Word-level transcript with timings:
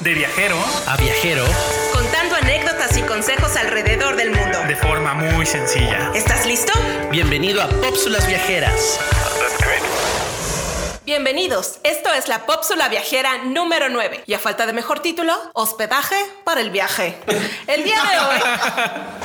De 0.00 0.12
viajero 0.12 0.56
a 0.86 0.96
viajero 0.98 1.42
contando 1.90 2.36
anécdotas 2.36 2.94
y 2.98 3.02
consejos 3.02 3.56
alrededor 3.56 4.14
del 4.14 4.30
mundo. 4.30 4.58
de 4.68 4.76
forma 4.76 5.14
muy 5.14 5.46
sencilla. 5.46 6.10
¿Estás 6.14 6.44
listo? 6.44 6.70
Bienvenido 7.10 7.62
a 7.62 7.68
Pópsulas 7.68 8.26
Viajeras. 8.26 9.00
Bienvenidos. 11.06 11.78
Esto 11.82 12.12
es 12.12 12.28
la 12.28 12.44
Pópsula 12.44 12.88
Viajera 12.90 13.38
número 13.44 13.88
9. 13.88 14.24
Y 14.26 14.34
a 14.34 14.38
falta 14.38 14.66
de 14.66 14.74
mejor 14.74 15.00
título, 15.00 15.34
hospedaje 15.54 16.16
para 16.44 16.60
el 16.60 16.70
viaje. 16.70 17.18
El 17.66 17.84
día 17.84 18.00
de 18.02 18.18
hoy, 18.18 18.40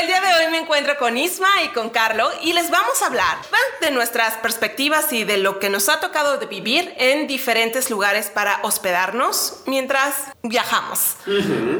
el 0.00 0.06
día 0.06 0.20
de 0.20 0.44
hoy 0.44 0.50
me 0.50 0.58
encuentro 0.58 0.96
con 0.98 1.16
Isma 1.18 1.48
y 1.64 1.68
con 1.68 1.90
Carlo 1.90 2.28
y 2.42 2.52
les 2.52 2.70
vamos 2.70 3.02
a 3.02 3.06
hablar 3.06 3.36
de 3.80 3.90
nuestras 3.90 4.34
perspectivas 4.34 5.12
y 5.12 5.24
de 5.24 5.38
lo 5.38 5.58
que 5.58 5.68
nos 5.68 5.88
ha 5.88 6.00
tocado 6.00 6.38
de 6.38 6.46
vivir 6.46 6.94
en 6.98 7.26
diferentes 7.26 7.90
lugares 7.90 8.30
para 8.30 8.60
hospedarnos 8.62 9.58
mientras 9.66 10.14
viajamos. 10.42 11.16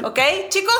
¿Ok, 0.03 0.19
chicos? 0.49 0.73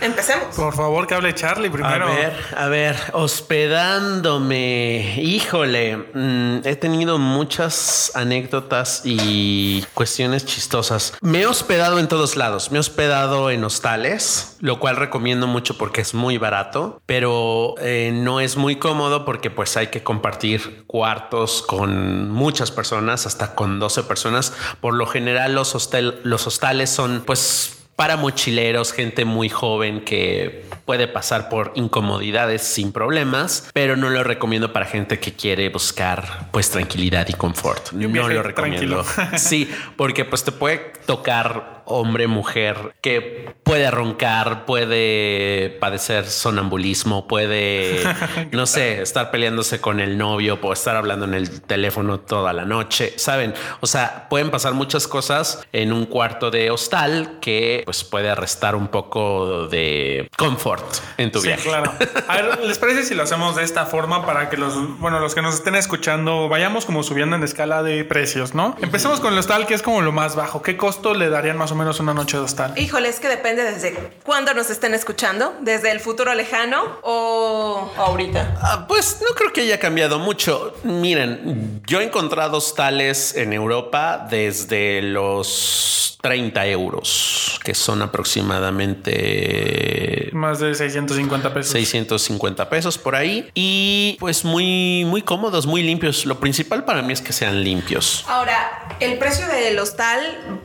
Empecemos. 0.00 0.54
Por 0.54 0.74
favor, 0.76 1.06
que 1.06 1.14
hable 1.14 1.34
Charlie 1.34 1.68
A 1.68 1.72
primero. 1.72 2.06
ver, 2.06 2.32
a 2.56 2.66
ver, 2.66 2.96
hospedándome. 3.12 5.16
Híjole, 5.20 5.96
mm, 5.96 6.60
he 6.64 6.76
tenido 6.76 7.18
muchas 7.18 8.12
anécdotas 8.14 9.02
y 9.04 9.84
cuestiones 9.94 10.46
chistosas. 10.46 11.14
Me 11.20 11.40
he 11.40 11.46
hospedado 11.46 11.98
en 11.98 12.06
todos 12.06 12.36
lados. 12.36 12.70
Me 12.70 12.78
he 12.78 12.80
hospedado 12.80 13.50
en 13.50 13.64
hostales, 13.64 14.56
lo 14.60 14.78
cual 14.78 14.96
recomiendo 14.96 15.48
mucho 15.48 15.76
porque 15.76 16.00
es 16.00 16.14
muy 16.14 16.38
barato, 16.38 16.57
pero 17.06 17.74
eh, 17.80 18.10
no 18.12 18.40
es 18.40 18.56
muy 18.56 18.76
cómodo 18.76 19.24
porque 19.24 19.50
pues 19.50 19.76
hay 19.76 19.88
que 19.88 20.02
compartir 20.02 20.84
cuartos 20.86 21.62
con 21.62 22.30
muchas 22.30 22.70
personas, 22.70 23.26
hasta 23.26 23.54
con 23.54 23.78
12 23.78 24.02
personas. 24.04 24.52
Por 24.80 24.94
lo 24.94 25.06
general 25.06 25.54
los, 25.54 25.74
hostel, 25.74 26.20
los 26.24 26.46
hostales 26.46 26.90
son 26.90 27.22
pues 27.24 27.77
para 27.98 28.16
mochileros, 28.16 28.92
gente 28.92 29.24
muy 29.24 29.48
joven 29.48 30.02
que 30.02 30.64
puede 30.84 31.08
pasar 31.08 31.48
por 31.48 31.72
incomodidades 31.74 32.62
sin 32.62 32.92
problemas, 32.92 33.68
pero 33.74 33.96
no 33.96 34.08
lo 34.08 34.22
recomiendo 34.22 34.72
para 34.72 34.86
gente 34.86 35.18
que 35.18 35.32
quiere 35.32 35.68
buscar 35.68 36.46
pues 36.52 36.70
tranquilidad 36.70 37.26
y 37.28 37.32
confort. 37.32 37.92
un 37.92 38.12
No 38.12 38.28
lo 38.28 38.42
recomiendo. 38.44 39.02
tranquilo. 39.02 39.36
Sí, 39.36 39.68
porque 39.96 40.24
pues 40.24 40.44
te 40.44 40.52
puede 40.52 40.92
tocar 41.06 41.78
hombre, 41.88 42.26
mujer, 42.26 42.94
que 43.00 43.54
puede 43.62 43.90
roncar, 43.90 44.66
puede 44.66 45.70
padecer 45.80 46.26
sonambulismo, 46.26 47.26
puede, 47.26 48.02
no 48.52 48.66
sé, 48.66 49.02
estar 49.02 49.30
peleándose 49.30 49.80
con 49.80 50.00
el 50.00 50.18
novio, 50.18 50.58
o 50.60 50.72
estar 50.72 50.96
hablando 50.96 51.24
en 51.24 51.34
el 51.34 51.62
teléfono 51.62 52.20
toda 52.20 52.52
la 52.52 52.64
noche, 52.64 53.14
¿saben? 53.16 53.54
O 53.80 53.86
sea, 53.86 54.28
pueden 54.28 54.50
pasar 54.50 54.74
muchas 54.74 55.08
cosas 55.08 55.66
en 55.72 55.92
un 55.92 56.04
cuarto 56.04 56.50
de 56.50 56.70
hostal 56.70 57.38
que 57.40 57.84
pues 57.88 58.04
puede 58.04 58.34
restar 58.34 58.76
un 58.76 58.88
poco 58.88 59.66
de 59.66 60.28
confort 60.36 60.84
en 61.16 61.32
tu 61.32 61.40
Sí, 61.40 61.46
viaje. 61.46 61.62
claro. 61.62 61.90
A 62.28 62.36
ver, 62.36 62.58
¿les 62.66 62.78
parece 62.78 63.02
si 63.02 63.14
lo 63.14 63.22
hacemos 63.22 63.56
de 63.56 63.62
esta 63.64 63.86
forma 63.86 64.26
para 64.26 64.50
que 64.50 64.58
los, 64.58 64.98
bueno, 64.98 65.20
los 65.20 65.34
que 65.34 65.40
nos 65.40 65.54
estén 65.54 65.74
escuchando 65.74 66.50
vayamos 66.50 66.84
como 66.84 67.02
subiendo 67.02 67.36
en 67.36 67.42
escala 67.44 67.82
de 67.82 68.04
precios, 68.04 68.54
¿no? 68.54 68.76
Empecemos 68.82 69.20
con 69.20 69.32
el 69.32 69.38
hostal, 69.38 69.66
que 69.66 69.72
es 69.72 69.80
como 69.80 70.02
lo 70.02 70.12
más 70.12 70.36
bajo. 70.36 70.60
¿Qué 70.60 70.76
costo 70.76 71.14
le 71.14 71.30
darían 71.30 71.56
más 71.56 71.72
o 71.72 71.76
menos 71.76 71.98
una 71.98 72.12
noche 72.12 72.36
de 72.36 72.42
hostal? 72.42 72.74
Híjole, 72.78 73.08
es 73.08 73.20
que 73.20 73.28
depende 73.28 73.62
desde 73.62 73.94
cuándo 74.22 74.52
nos 74.52 74.68
estén 74.68 74.92
escuchando, 74.92 75.54
desde 75.62 75.90
el 75.90 76.00
futuro 76.00 76.34
lejano 76.34 76.98
o 77.04 77.90
ahorita. 77.96 78.58
Ah, 78.60 78.84
pues 78.86 79.22
no 79.26 79.34
creo 79.34 79.50
que 79.54 79.62
haya 79.62 79.80
cambiado 79.80 80.18
mucho. 80.18 80.74
Miren, 80.84 81.80
yo 81.86 82.02
he 82.02 82.04
encontrado 82.04 82.58
hostales 82.58 83.34
en 83.34 83.54
Europa 83.54 84.26
desde 84.28 85.00
los 85.00 86.18
30 86.20 86.66
euros, 86.66 87.60
que 87.62 87.76
son 87.78 88.02
aproximadamente 88.02 90.30
Más 90.32 90.60
de 90.60 90.74
650 90.74 91.54
pesos. 91.54 91.72
650 91.72 92.68
pesos 92.68 92.98
por 92.98 93.16
ahí. 93.16 93.48
Y 93.54 94.16
pues 94.20 94.44
muy, 94.44 95.04
muy 95.06 95.22
cómodos, 95.22 95.66
muy 95.66 95.82
limpios. 95.82 96.26
Lo 96.26 96.38
principal 96.40 96.84
para 96.84 97.02
mí 97.02 97.12
es 97.12 97.20
que 97.20 97.32
sean 97.32 97.62
limpios. 97.62 98.24
Ahora, 98.28 98.96
el 99.00 99.18
precio 99.18 99.46
del 99.46 99.78
hostal 99.78 100.20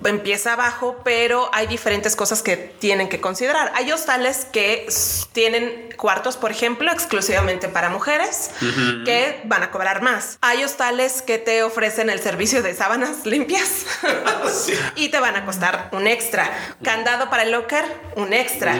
empieza 0.05 0.53
abajo, 0.53 1.01
pero 1.03 1.49
hay 1.53 1.67
diferentes 1.67 2.15
cosas 2.15 2.41
que 2.41 2.57
tienen 2.57 3.09
que 3.09 3.21
considerar. 3.21 3.71
Hay 3.75 3.91
hostales 3.91 4.47
que 4.51 4.87
tienen 5.33 5.93
cuartos, 5.97 6.37
por 6.37 6.51
ejemplo, 6.51 6.91
exclusivamente 6.91 7.67
para 7.67 7.89
mujeres, 7.89 8.51
que 9.05 9.41
van 9.45 9.63
a 9.63 9.71
cobrar 9.71 10.01
más. 10.01 10.37
Hay 10.41 10.63
hostales 10.63 11.21
que 11.21 11.37
te 11.37 11.63
ofrecen 11.63 12.09
el 12.09 12.19
servicio 12.19 12.63
de 12.63 12.73
sábanas 12.73 13.25
limpias 13.25 13.85
y 14.95 15.09
te 15.09 15.19
van 15.19 15.35
a 15.35 15.45
costar 15.45 15.89
un 15.91 16.07
extra. 16.07 16.51
Candado 17.03 17.29
para 17.29 17.43
el 17.43 17.51
locker, 17.51 17.83
un 18.15 18.31
extra. 18.31 18.79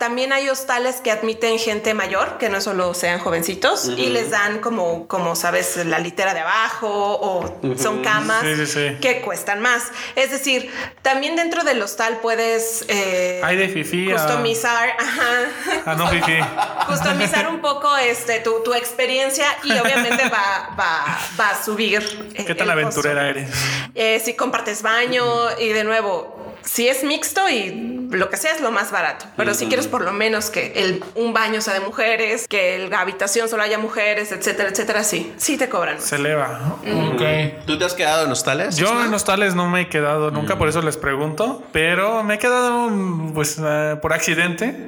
También 0.00 0.32
hay 0.32 0.48
hostales 0.48 0.96
que 0.96 1.12
admiten 1.12 1.60
gente 1.60 1.94
mayor, 1.94 2.36
que 2.38 2.48
no 2.48 2.60
solo 2.60 2.92
sean 2.92 3.20
jovencitos, 3.20 3.86
y 3.96 4.08
les 4.08 4.30
dan 4.30 4.58
como, 4.58 5.06
como 5.06 5.36
sabes, 5.36 5.76
la 5.86 6.00
litera 6.00 6.34
de 6.34 6.40
abajo 6.40 6.88
o 6.90 7.76
son 7.78 8.02
camas 8.02 8.42
Sí, 8.42 8.56
sí, 8.56 8.66
sí. 8.66 8.96
que 9.00 9.20
cuestan 9.20 9.60
más. 9.60 9.84
Es 10.16 10.32
decir, 10.32 10.72
también 11.02 11.36
dentro 11.36 11.62
del 11.62 11.80
hostal 11.82 12.18
puedes 12.20 12.84
eh, 12.88 13.40
Hay 13.44 13.56
de 13.56 13.68
fifí 13.68 14.10
a- 14.10 14.14
customizar, 14.16 14.88
ajá, 14.98 15.82
Ah, 15.86 15.94
no, 15.94 16.08
Fifi. 16.08 16.40
customizar 16.88 17.46
un 17.46 17.60
poco 17.60 17.96
este 17.96 18.40
tu, 18.40 18.60
tu 18.64 18.74
experiencia 18.74 19.46
y 19.62 19.70
obviamente 19.78 20.28
va, 20.28 20.74
va, 20.76 21.18
va 21.38 21.50
a 21.50 21.62
subir. 21.62 22.02
eh, 22.34 22.44
¿Qué 22.44 22.56
tan 22.56 22.66
el 22.66 22.70
aventurera 22.72 23.22
costo. 23.32 23.38
eres? 23.38 23.50
Eh, 23.94 24.20
si 24.24 24.34
compartes 24.34 24.82
baño 24.82 25.24
y 25.60 25.68
de 25.68 25.84
nuevo, 25.84 26.51
si 26.64 26.88
es 26.88 27.04
mixto 27.04 27.48
y 27.48 28.01
lo 28.12 28.30
que 28.30 28.36
sea 28.36 28.52
es 28.52 28.60
lo 28.60 28.70
más 28.70 28.90
barato. 28.90 29.26
Pero 29.36 29.54
si 29.54 29.66
quieres 29.66 29.86
por 29.88 30.02
lo 30.02 30.12
menos 30.12 30.50
que 30.50 30.72
el, 30.76 31.04
un 31.14 31.32
baño 31.32 31.60
sea 31.60 31.74
de 31.74 31.80
mujeres, 31.80 32.46
que 32.48 32.88
la 32.90 33.00
habitación 33.00 33.48
solo 33.48 33.62
haya 33.62 33.78
mujeres, 33.78 34.32
etcétera, 34.32 34.68
etcétera, 34.70 35.04
sí, 35.04 35.32
sí 35.36 35.56
te 35.56 35.68
cobran. 35.68 36.00
Se 36.00 36.16
eleva. 36.16 36.76
Ok. 36.82 37.22
¿Tú 37.66 37.78
te 37.78 37.84
has 37.84 37.94
quedado 37.94 38.24
en 38.26 38.32
hostales? 38.32 38.76
Yo 38.76 39.04
en 39.04 39.12
hostales 39.14 39.54
no 39.54 39.68
me 39.68 39.82
he 39.82 39.88
quedado 39.88 40.30
nunca, 40.30 40.56
por 40.58 40.68
eso 40.68 40.82
les 40.82 40.96
pregunto, 40.96 41.62
pero 41.72 42.22
me 42.24 42.34
he 42.34 42.38
quedado 42.38 42.88
mm, 42.90 43.32
pues 43.34 43.60
eh, 43.64 43.96
por 44.00 44.12
accidente. 44.12 44.86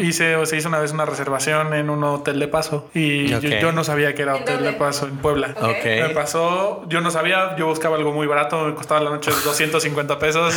Hice, 0.00 0.44
se 0.46 0.56
hizo 0.56 0.68
una 0.68 0.78
vez 0.78 0.92
una 0.92 1.04
reservación 1.04 1.74
en 1.74 1.90
un 1.90 2.02
hotel 2.04 2.38
de 2.38 2.48
paso 2.48 2.88
y 2.94 3.28
yo- 3.28 3.72
no 3.72 3.82
sabía 3.84 4.14
que 4.14 4.22
era 4.22 4.36
¿En 4.36 4.42
hotel 4.42 4.54
dónde? 4.56 4.72
de 4.72 4.76
paso 4.78 5.06
en 5.06 5.16
Puebla. 5.16 5.54
Ok. 5.60 5.84
Me 5.84 6.08
pasó, 6.10 6.84
yo 6.88 7.00
no 7.00 7.10
sabía, 7.10 7.56
yo 7.56 7.66
buscaba 7.66 7.96
algo 7.96 8.12
muy 8.12 8.26
barato, 8.26 8.64
me 8.66 8.74
costaba 8.74 9.00
la 9.00 9.10
noche 9.10 9.30
250 9.44 10.18
pesos. 10.18 10.54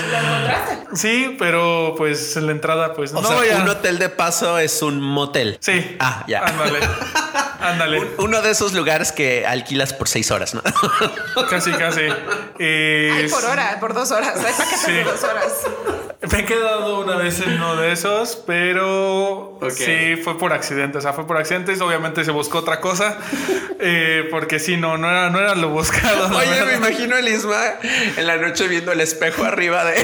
Sí, 0.94 1.36
pero 1.40 1.94
pues 1.98 2.36
la 2.38 2.52
entrada 2.52 2.94
pues 2.94 3.12
O 3.14 3.22
no 3.22 3.28
sea, 3.42 3.58
un 3.62 3.68
hotel 3.70 4.00
de 4.00 4.10
paso 4.10 4.60
es 4.60 4.82
un 4.82 5.02
motel. 5.02 5.58
Sí. 5.62 5.98
Ah, 6.00 6.24
ya. 6.28 6.42
Ándale. 6.46 6.80
Ándale. 7.60 8.00
Un- 8.18 8.26
Uno 8.28 8.42
de 8.42 8.52
esos 8.52 8.74
lugares 8.74 9.12
que 9.12 9.46
alquilas 9.46 9.94
por 9.94 10.08
seis 10.08 10.30
horas, 10.32 10.54
¿no? 10.54 10.62
Casi, 11.50 11.72
casi. 11.72 12.02
Eh, 12.60 13.12
Ay, 13.24 13.30
por 13.30 13.44
hora, 13.46 13.78
por 13.80 13.94
dos 13.94 14.12
horas. 14.12 14.36
Hay 14.38 14.54
paquetes 14.54 14.82
Sí. 14.86 14.92
de 14.92 15.04
dos 15.04 15.24
horas. 15.24 15.54
Me 16.32 16.40
he 16.40 16.46
quedado 16.46 17.00
una 17.00 17.16
vez 17.16 17.40
en 17.42 17.54
uno 17.54 17.76
de 17.76 17.92
esos, 17.92 18.42
pero 18.48 19.60
sí 19.70 20.16
fue 20.24 20.38
por 20.38 20.52
accidente. 20.52 20.98
O 20.98 21.02
sea, 21.02 21.14
fue 21.14 21.28
por 21.28 21.38
accidentes. 21.38 21.80
Obviamente 21.80 22.26
se 22.26 22.32
buscó 22.32 22.58
otra 22.60 22.82
cosa, 22.82 23.18
eh, 23.80 24.28
porque 24.32 24.60
sí, 24.60 24.78
no, 24.78 24.98
no 24.98 25.08
era, 25.10 25.30
no 25.30 25.40
era 25.40 25.54
lo 25.56 25.70
buscado. 25.70 26.36
Oye, 26.36 26.50
verdad. 26.50 26.66
me 26.66 26.74
imagino 26.78 27.16
a 27.16 27.20
Isma 27.22 27.62
en 28.18 28.26
la 28.28 28.38
noche 28.38 28.68
viendo 28.68 28.92
el 28.92 29.00
espejo 29.02 29.44
arriba 29.44 29.86
de. 29.86 30.04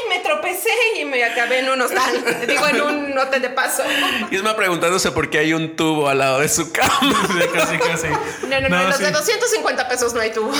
y 0.99 1.05
me 1.05 1.23
acabé 1.23 1.59
en 1.59 1.69
un 1.69 1.81
hostal. 1.81 2.23
Digo, 2.47 2.67
en 2.67 2.81
un 2.81 3.17
hotel 3.17 3.41
de 3.41 3.49
paso. 3.49 3.83
Isma 4.31 4.55
preguntándose 4.55 5.11
por 5.11 5.29
qué 5.29 5.39
hay 5.39 5.53
un 5.53 5.75
tubo 5.75 6.09
al 6.09 6.19
lado 6.19 6.39
de 6.39 6.49
su 6.49 6.71
cama. 6.71 6.91
Sí, 7.31 7.47
casi, 7.53 7.77
casi. 7.77 8.07
No, 8.47 8.59
no, 8.61 8.69
no, 8.69 8.83
los 8.87 8.97
sí. 8.97 9.03
de 9.03 9.11
250 9.11 9.87
pesos 9.87 10.13
no 10.13 10.19
hay 10.19 10.31
tubo. 10.31 10.51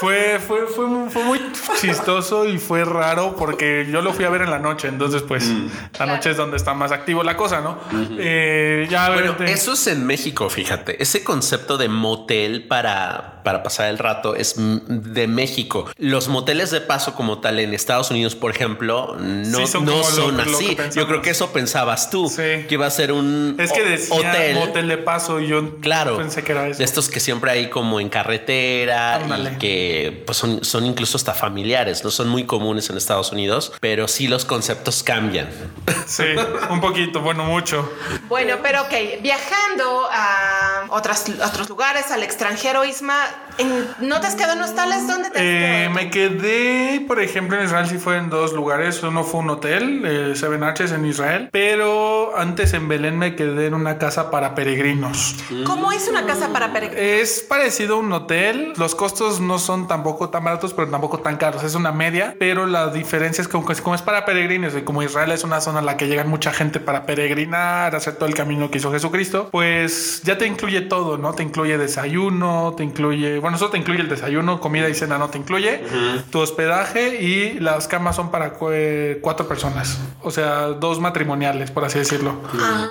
Fue, 0.00 0.38
fue, 0.46 0.66
fue, 0.66 0.86
mu- 0.86 1.10
fue 1.10 1.22
muy 1.24 1.40
chistoso 1.80 2.44
y 2.46 2.58
fue 2.58 2.84
raro 2.84 3.34
porque 3.36 3.86
yo 3.90 4.02
lo 4.02 4.12
fui 4.12 4.24
a 4.24 4.30
ver 4.30 4.42
en 4.42 4.50
la 4.50 4.58
noche. 4.58 4.88
Entonces, 4.88 5.22
pues, 5.22 5.44
la 5.98 6.06
noche 6.06 6.30
es 6.30 6.36
donde 6.36 6.56
está 6.56 6.74
más 6.74 6.92
activo 6.92 7.22
la 7.22 7.36
cosa, 7.36 7.60
¿no? 7.60 7.78
Eh, 8.18 8.86
ya, 8.90 9.08
Bueno, 9.08 9.32
obviamente- 9.32 9.52
eso 9.52 9.72
es 9.72 9.86
en 9.86 10.06
México, 10.06 10.48
fíjate. 10.50 11.02
Ese 11.02 11.24
concepto 11.24 11.78
de 11.78 11.88
motel 11.88 12.66
para, 12.68 13.42
para 13.44 13.62
pasar 13.62 13.88
el 13.88 13.98
rato 13.98 14.34
es 14.34 14.56
mm, 14.58 14.78
de 14.88 15.26
México. 15.28 15.86
Los 15.98 16.28
moteles 16.28 16.70
de 16.70 16.80
paso 16.80 17.14
como 17.14 17.40
tal 17.40 17.58
en 17.58 17.72
Estados 17.74 18.10
Unidos, 18.10 18.34
por 18.34 18.50
ejemplo, 18.50 19.16
no, 19.22 19.58
Sí, 19.58 19.66
son 19.66 19.84
no 19.84 19.92
como 19.92 20.04
lo- 20.04 20.10
son 20.10 20.36
lo 20.36 20.44
que 20.44 20.50
así. 20.50 20.76
Yo 20.94 21.06
creo 21.06 21.22
que 21.22 21.30
eso 21.30 21.52
pensabas 21.52 22.10
tú, 22.10 22.28
Sí. 22.28 22.36
que 22.68 22.68
iba 22.70 22.86
a 22.86 22.90
ser 22.90 23.12
un 23.12 23.56
Es 23.58 23.72
que 23.72 23.82
decía 23.84 24.14
hotel. 24.16 24.56
hotel. 24.58 24.88
de 24.88 24.98
paso 24.98 25.40
y 25.40 25.46
yo 25.48 25.78
Claro, 25.80 26.16
pensé 26.18 26.42
que 26.42 26.52
era 26.52 26.66
eso. 26.68 26.78
de 26.78 26.84
estos 26.84 27.08
que 27.08 27.20
siempre 27.20 27.50
hay 27.52 27.70
como 27.70 28.00
en 28.00 28.08
carretera 28.08 29.16
Ándale. 29.16 29.52
y 29.52 29.58
que 29.58 30.22
pues 30.26 30.36
son, 30.38 30.64
son 30.64 30.84
incluso 30.84 31.16
hasta 31.16 31.34
familiares, 31.34 32.02
no 32.04 32.10
son 32.10 32.28
muy 32.28 32.44
comunes 32.44 32.90
en 32.90 32.96
Estados 32.96 33.32
Unidos, 33.32 33.72
pero 33.80 34.08
sí 34.08 34.26
los 34.28 34.44
conceptos 34.44 35.02
cambian. 35.02 35.48
Sí, 36.06 36.24
un 36.70 36.80
poquito, 36.80 37.20
bueno, 37.20 37.44
mucho. 37.44 37.90
Bueno, 38.28 38.56
pero 38.62 38.82
ok, 38.82 39.22
viajando 39.22 40.08
a 40.10 40.86
otras, 40.90 41.24
otros 41.44 41.68
lugares, 41.68 42.10
al 42.10 42.22
extranjero, 42.22 42.84
Isma, 42.84 43.18
¿en- 43.58 43.86
¿no 44.00 44.20
te 44.20 44.26
has 44.26 44.34
quedado 44.34 44.54
en 44.54 44.62
hostales? 44.62 45.06
¿Dónde 45.06 45.30
te 45.30 45.38
has 45.38 45.44
Eh, 45.44 45.58
quedado? 45.84 45.90
me 45.94 46.10
quedé, 46.10 47.00
por 47.06 47.20
ejemplo, 47.20 47.58
en 47.58 47.64
Israel 47.66 47.86
sí 47.88 47.98
fue 47.98 48.16
en 48.18 48.30
dos 48.30 48.52
lugares. 48.52 49.02
Uno 49.12 49.24
fue 49.24 49.40
un 49.40 49.50
hotel, 49.50 50.02
eh, 50.06 50.32
Seven 50.34 50.62
Arches 50.62 50.90
en 50.90 51.04
Israel, 51.04 51.50
pero 51.52 52.34
antes 52.34 52.72
en 52.72 52.88
Belén 52.88 53.18
me 53.18 53.36
quedé 53.36 53.66
en 53.66 53.74
una 53.74 53.98
casa 53.98 54.30
para 54.30 54.54
peregrinos. 54.54 55.36
¿Cómo 55.66 55.92
es 55.92 56.08
una 56.08 56.24
casa 56.24 56.50
para 56.50 56.72
peregrinos? 56.72 57.04
Es 57.04 57.40
parecido 57.46 57.96
a 57.96 57.98
un 57.98 58.10
hotel. 58.10 58.72
Los 58.78 58.94
costos 58.94 59.38
no 59.38 59.58
son 59.58 59.86
tampoco 59.86 60.30
tan 60.30 60.44
baratos, 60.44 60.72
pero 60.72 60.88
tampoco 60.88 61.18
tan 61.18 61.36
caros. 61.36 61.62
Es 61.62 61.74
una 61.74 61.92
media, 61.92 62.36
pero 62.38 62.64
la 62.64 62.88
diferencia 62.88 63.42
es 63.42 63.48
que 63.48 63.60
como, 63.82 63.94
es 63.94 64.00
para 64.00 64.24
peregrinos 64.24 64.74
y 64.74 64.80
como 64.80 65.02
Israel 65.02 65.30
es 65.32 65.44
una 65.44 65.60
zona 65.60 65.80
a 65.80 65.82
la 65.82 65.98
que 65.98 66.08
llegan 66.08 66.30
mucha 66.30 66.50
gente 66.50 66.80
para 66.80 67.04
peregrinar, 67.04 67.94
hacer 67.94 68.14
todo 68.14 68.30
el 68.30 68.34
camino 68.34 68.70
que 68.70 68.78
hizo 68.78 68.90
Jesucristo, 68.90 69.50
pues 69.52 70.22
ya 70.24 70.38
te 70.38 70.46
incluye 70.46 70.80
todo, 70.80 71.18
¿no? 71.18 71.34
Te 71.34 71.42
incluye 71.42 71.76
desayuno, 71.76 72.72
te 72.78 72.82
incluye, 72.82 73.40
bueno, 73.40 73.58
eso 73.58 73.68
te 73.68 73.76
incluye 73.76 74.00
el 74.00 74.08
desayuno, 74.08 74.58
comida 74.58 74.88
y 74.88 74.94
cena 74.94 75.18
no 75.18 75.28
te 75.28 75.36
incluye, 75.36 75.84
tu 76.30 76.38
hospedaje 76.38 77.22
y 77.22 77.60
las 77.60 77.88
camas 77.88 78.16
son 78.16 78.30
para 78.30 78.54
cuatro 79.22 79.48
personas, 79.48 79.98
o 80.22 80.30
sea, 80.30 80.68
dos 80.68 81.00
matrimoniales, 81.00 81.70
por 81.70 81.84
así 81.84 81.98
decirlo, 81.98 82.36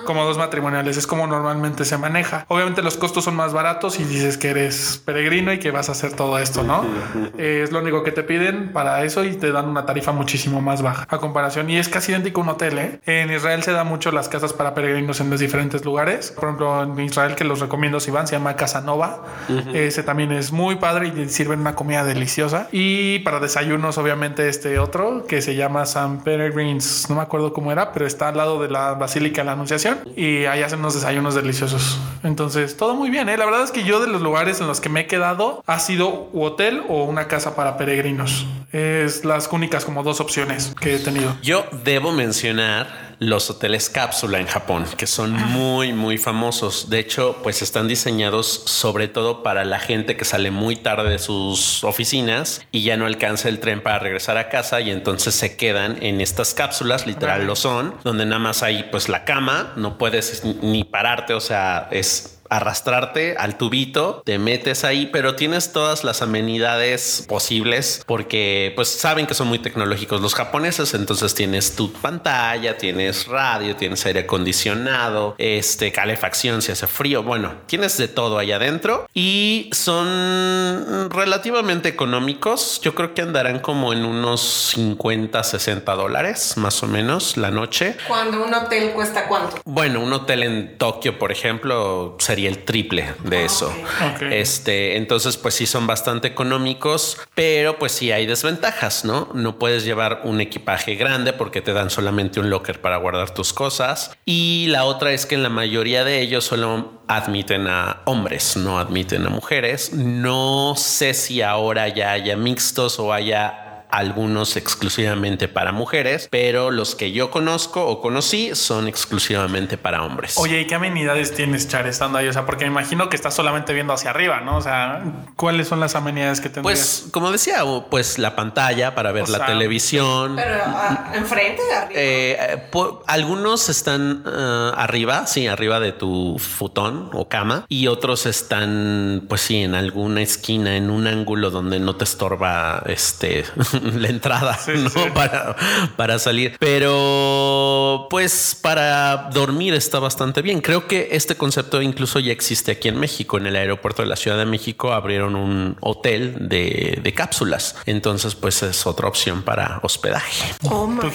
como 0.04 0.24
dos 0.24 0.38
matrimoniales, 0.38 0.96
es 0.96 1.06
como 1.06 1.26
normalmente 1.26 1.84
se 1.84 1.98
maneja. 1.98 2.44
Obviamente 2.48 2.82
los 2.82 2.96
costos 2.96 3.24
son 3.24 3.36
más 3.36 3.52
baratos 3.52 4.00
y 4.00 4.04
dices 4.04 4.38
que 4.38 4.50
eres 4.50 5.02
peregrino 5.04 5.52
y 5.52 5.58
que 5.58 5.70
vas 5.70 5.88
a 5.88 5.92
hacer 5.92 6.12
todo 6.14 6.38
esto, 6.38 6.62
¿no? 6.62 6.84
Eh, 7.38 7.62
es 7.64 7.72
lo 7.72 7.80
único 7.80 8.02
que 8.02 8.12
te 8.12 8.22
piden 8.22 8.72
para 8.72 9.04
eso 9.04 9.24
y 9.24 9.32
te 9.34 9.52
dan 9.52 9.66
una 9.66 9.86
tarifa 9.86 10.12
muchísimo 10.12 10.60
más 10.60 10.82
baja 10.82 11.06
a 11.08 11.18
comparación 11.18 11.70
y 11.70 11.78
es 11.78 11.88
casi 11.88 12.12
idéntico 12.12 12.40
a 12.40 12.44
un 12.44 12.50
hotel, 12.50 12.78
¿eh? 12.78 13.00
En 13.06 13.32
Israel 13.32 13.62
se 13.62 13.72
da 13.72 13.84
mucho 13.84 14.12
las 14.12 14.28
casas 14.28 14.52
para 14.52 14.74
peregrinos 14.74 15.20
en 15.20 15.30
los 15.30 15.40
diferentes 15.40 15.84
lugares. 15.84 16.30
Por 16.30 16.44
ejemplo, 16.44 16.82
en 16.82 16.98
Israel 17.00 17.34
que 17.34 17.44
los 17.44 17.60
recomiendo 17.60 18.00
si 18.00 18.10
van, 18.10 18.26
se 18.26 18.36
llama 18.36 18.56
Casa 18.56 18.80
Nova. 18.80 19.24
Ese 19.72 20.02
también 20.02 20.32
es 20.32 20.52
muy 20.52 20.76
padre 20.76 21.12
y 21.16 21.28
sirven 21.28 21.60
una 21.60 21.74
comida 21.74 22.04
deliciosa. 22.04 22.68
Y 22.72 23.20
para 23.20 23.40
desayunos, 23.40 23.98
obviamente, 23.98 24.48
este 24.48 24.78
otro 24.78 25.24
que 25.26 25.42
se 25.42 25.54
llama 25.54 25.86
San 25.86 26.01
Peregrines, 26.24 27.06
no 27.08 27.16
me 27.16 27.22
acuerdo 27.22 27.52
cómo 27.52 27.72
era, 27.72 27.92
pero 27.92 28.06
está 28.06 28.28
al 28.28 28.36
lado 28.36 28.60
de 28.60 28.68
la 28.68 28.94
Basílica 28.94 29.42
de 29.42 29.46
la 29.46 29.52
Anunciación 29.52 29.98
y 30.16 30.44
ahí 30.44 30.62
hacen 30.62 30.80
unos 30.80 30.94
desayunos 30.94 31.34
deliciosos. 31.34 31.98
Entonces, 32.22 32.76
todo 32.76 32.94
muy 32.94 33.10
bien, 33.10 33.28
¿eh? 33.28 33.36
La 33.36 33.44
verdad 33.44 33.62
es 33.62 33.70
que 33.70 33.84
yo 33.84 34.00
de 34.00 34.08
los 34.08 34.20
lugares 34.22 34.60
en 34.60 34.66
los 34.66 34.80
que 34.80 34.88
me 34.88 35.00
he 35.00 35.06
quedado 35.06 35.62
ha 35.66 35.78
sido 35.78 36.30
hotel 36.32 36.82
o 36.88 37.04
una 37.04 37.28
casa 37.28 37.54
para 37.56 37.76
peregrinos. 37.76 38.46
Es 38.72 39.24
las 39.24 39.50
únicas 39.52 39.84
como 39.84 40.02
dos 40.02 40.20
opciones 40.20 40.74
que 40.80 40.96
he 40.96 40.98
tenido. 40.98 41.36
Yo 41.42 41.64
debo 41.84 42.12
mencionar 42.12 43.11
los 43.22 43.48
hoteles 43.50 43.88
cápsula 43.88 44.40
en 44.40 44.46
Japón, 44.46 44.84
que 44.96 45.06
son 45.06 45.32
muy, 45.32 45.92
muy 45.92 46.18
famosos. 46.18 46.90
De 46.90 46.98
hecho, 46.98 47.38
pues 47.42 47.62
están 47.62 47.86
diseñados 47.86 48.48
sobre 48.66 49.06
todo 49.06 49.42
para 49.44 49.64
la 49.64 49.78
gente 49.78 50.16
que 50.16 50.24
sale 50.24 50.50
muy 50.50 50.74
tarde 50.76 51.08
de 51.08 51.18
sus 51.18 51.84
oficinas 51.84 52.62
y 52.72 52.82
ya 52.82 52.96
no 52.96 53.06
alcanza 53.06 53.48
el 53.48 53.60
tren 53.60 53.80
para 53.80 54.00
regresar 54.00 54.38
a 54.38 54.48
casa 54.48 54.80
y 54.80 54.90
entonces 54.90 55.34
se 55.36 55.56
quedan 55.56 56.02
en 56.02 56.20
estas 56.20 56.52
cápsulas, 56.52 57.06
literal 57.06 57.46
lo 57.46 57.54
son, 57.54 57.94
donde 58.02 58.26
nada 58.26 58.40
más 58.40 58.62
hay 58.64 58.88
pues 58.90 59.08
la 59.08 59.24
cama, 59.24 59.72
no 59.76 59.98
puedes 59.98 60.44
ni 60.44 60.82
pararte, 60.82 61.34
o 61.34 61.40
sea, 61.40 61.88
es 61.92 62.41
arrastrarte 62.52 63.34
al 63.38 63.56
tubito, 63.56 64.22
te 64.26 64.38
metes 64.38 64.84
ahí, 64.84 65.06
pero 65.06 65.36
tienes 65.36 65.72
todas 65.72 66.04
las 66.04 66.20
amenidades 66.20 67.24
posibles 67.26 68.02
porque 68.06 68.72
pues 68.76 68.88
saben 68.88 69.26
que 69.26 69.32
son 69.32 69.48
muy 69.48 69.58
tecnológicos 69.58 70.20
los 70.20 70.34
japoneses, 70.34 70.92
entonces 70.92 71.34
tienes 71.34 71.76
tu 71.76 71.92
pantalla, 71.92 72.76
tienes 72.76 73.26
radio, 73.26 73.74
tienes 73.76 74.04
aire 74.04 74.20
acondicionado, 74.20 75.34
este 75.38 75.92
calefacción 75.92 76.60
si 76.60 76.72
hace 76.72 76.86
frío, 76.86 77.22
bueno, 77.22 77.54
tienes 77.66 77.96
de 77.96 78.08
todo 78.08 78.38
ahí 78.38 78.52
adentro 78.52 79.08
y 79.14 79.70
son 79.72 81.08
relativamente 81.10 81.88
económicos. 81.88 82.80
Yo 82.82 82.94
creo 82.94 83.14
que 83.14 83.22
andarán 83.22 83.60
como 83.60 83.92
en 83.94 84.04
unos 84.04 84.42
50, 84.74 85.42
60 85.42 85.94
dólares 85.94 86.56
más 86.56 86.82
o 86.82 86.86
menos 86.86 87.36
la 87.36 87.50
noche. 87.50 87.96
Cuando 88.06 88.44
un 88.44 88.52
hotel 88.52 88.92
cuesta 88.92 89.26
cuánto? 89.26 89.60
Bueno, 89.64 90.00
un 90.00 90.12
hotel 90.12 90.42
en 90.42 90.78
Tokio, 90.78 91.18
por 91.18 91.32
ejemplo, 91.32 92.16
sería 92.18 92.41
el 92.46 92.64
triple 92.64 93.14
de 93.24 93.44
eso. 93.44 93.68
Ok. 94.14 94.22
Este, 94.30 94.96
entonces, 94.96 95.36
pues 95.36 95.54
sí 95.54 95.66
son 95.66 95.86
bastante 95.86 96.28
económicos, 96.28 97.18
pero 97.34 97.78
pues 97.78 97.92
sí 97.92 98.12
hay 98.12 98.26
desventajas, 98.26 99.04
¿no? 99.04 99.30
No 99.34 99.58
puedes 99.58 99.84
llevar 99.84 100.22
un 100.24 100.40
equipaje 100.40 100.94
grande 100.94 101.32
porque 101.32 101.60
te 101.62 101.72
dan 101.72 101.90
solamente 101.90 102.40
un 102.40 102.50
locker 102.50 102.80
para 102.80 102.96
guardar 102.96 103.30
tus 103.30 103.52
cosas. 103.52 104.16
Y 104.24 104.66
la 104.68 104.84
otra 104.84 105.12
es 105.12 105.26
que 105.26 105.34
en 105.34 105.42
la 105.42 105.48
mayoría 105.50 106.04
de 106.04 106.20
ellos 106.20 106.44
solo 106.44 107.02
admiten 107.08 107.66
a 107.66 108.02
hombres, 108.04 108.56
no 108.56 108.78
admiten 108.78 109.26
a 109.26 109.30
mujeres. 109.30 109.92
No 109.92 110.74
sé 110.76 111.14
si 111.14 111.42
ahora 111.42 111.88
ya 111.88 112.12
haya 112.12 112.36
mixtos 112.36 112.98
o 112.98 113.12
haya 113.12 113.61
algunos 113.92 114.56
exclusivamente 114.56 115.48
para 115.48 115.70
mujeres, 115.70 116.26
pero 116.30 116.70
los 116.70 116.94
que 116.94 117.12
yo 117.12 117.30
conozco 117.30 117.86
o 117.86 118.00
conocí 118.00 118.54
son 118.54 118.88
exclusivamente 118.88 119.76
para 119.76 120.02
hombres. 120.02 120.38
Oye, 120.38 120.62
¿y 120.62 120.66
qué 120.66 120.74
amenidades 120.74 121.34
tienes, 121.34 121.68
Char, 121.68 121.86
estando 121.86 122.16
ahí? 122.16 122.26
O 122.26 122.32
sea, 122.32 122.46
porque 122.46 122.64
me 122.64 122.70
imagino 122.70 123.10
que 123.10 123.16
estás 123.16 123.34
solamente 123.34 123.74
viendo 123.74 123.92
hacia 123.92 124.10
arriba, 124.10 124.40
¿no? 124.40 124.56
O 124.56 124.62
sea, 124.62 125.02
¿cuáles 125.36 125.68
son 125.68 125.78
las 125.78 125.94
amenidades 125.94 126.40
que 126.40 126.48
tendrías? 126.48 126.62
pues 126.62 127.12
como 127.12 127.30
decía, 127.30 127.62
pues 127.90 128.18
la 128.18 128.34
pantalla 128.34 128.94
para 128.94 129.12
ver 129.12 129.24
O 129.24 129.26
la 129.26 129.38
sea, 129.38 129.46
televisión. 129.46 130.36
Pero 130.36 130.60
ah, 130.64 131.12
enfrente, 131.14 131.60
arriba. 131.76 132.00
Eh, 132.00 132.36
eh, 132.40 132.70
algunos 133.06 133.68
están 133.68 134.22
ah, 134.26 134.72
arriba, 134.74 135.26
sí, 135.26 135.46
arriba 135.46 135.80
de 135.80 135.92
tu 135.92 136.38
futón 136.38 137.10
o 137.12 137.28
cama, 137.28 137.66
y 137.68 137.88
otros 137.88 138.24
están, 138.24 139.26
pues 139.28 139.42
sí, 139.42 139.62
en 139.62 139.74
alguna 139.74 140.22
esquina, 140.22 140.76
en 140.76 140.88
un 140.88 141.06
ángulo 141.06 141.50
donde 141.50 141.78
no 141.78 141.96
te 141.96 142.04
estorba 142.04 142.82
este 142.86 143.44
la 143.94 144.08
entrada, 144.08 144.58
¿no? 144.66 144.90
sí. 144.90 144.98
Para, 145.14 145.56
para 145.96 146.18
salir. 146.18 146.56
Pero, 146.58 148.06
pues, 148.10 148.58
para 148.60 149.28
dormir 149.32 149.74
está 149.74 149.98
bastante 149.98 150.42
bien. 150.42 150.60
Creo 150.60 150.86
que 150.86 151.08
este 151.12 151.36
concepto 151.36 151.80
incluso 151.82 152.18
ya 152.18 152.32
existe 152.32 152.72
aquí 152.72 152.88
en 152.88 152.98
México. 152.98 153.38
En 153.38 153.46
el 153.46 153.56
aeropuerto 153.56 154.02
de 154.02 154.08
la 154.08 154.16
Ciudad 154.16 154.38
de 154.38 154.46
México 154.46 154.92
abrieron 154.92 155.36
un 155.36 155.76
hotel 155.80 156.48
de, 156.48 157.00
de 157.02 157.14
cápsulas. 157.14 157.76
Entonces, 157.86 158.34
pues 158.34 158.62
es 158.62 158.86
otra 158.86 159.08
opción 159.08 159.42
para 159.42 159.80
hospedaje. 159.82 160.54
Oh 160.64 160.88
¿Tú, 161.00 161.08
God. 161.08 161.12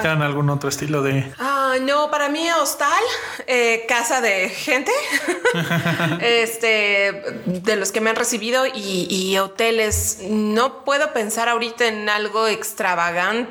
quedado 0.00 0.16
en 0.16 0.22
algún 0.22 0.50
otro 0.50 0.68
estilo 0.68 1.02
de...? 1.02 1.32
Ah, 1.38 1.55
no, 1.80 2.10
para 2.10 2.28
mí 2.28 2.50
hostal, 2.52 3.02
eh, 3.46 3.84
casa 3.88 4.20
de 4.20 4.48
gente, 4.48 4.92
este, 6.20 7.22
de 7.46 7.76
los 7.76 7.92
que 7.92 8.00
me 8.00 8.10
han 8.10 8.16
recibido 8.16 8.66
y, 8.66 9.06
y 9.10 9.38
hoteles. 9.38 10.18
No 10.22 10.84
puedo 10.84 11.12
pensar 11.12 11.48
ahorita 11.48 11.86
en 11.86 12.08
algo 12.08 12.46
extravagante 12.46 13.50